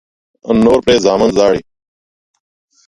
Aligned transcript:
نور 0.63 0.79
پرې 0.85 0.95
زامن 1.05 1.29
ژاړي. 1.37 1.61